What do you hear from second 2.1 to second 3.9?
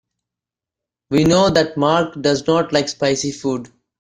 does not like spicy food.